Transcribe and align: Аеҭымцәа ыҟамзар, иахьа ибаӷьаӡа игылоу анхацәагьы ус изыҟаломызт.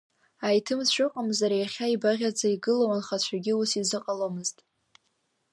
Аеҭымцәа 0.47 1.03
ыҟамзар, 1.07 1.51
иахьа 1.55 1.93
ибаӷьаӡа 1.93 2.47
игылоу 2.53 2.91
анхацәагьы 2.93 3.53
ус 3.61 3.71
изыҟаломызт. 3.81 4.57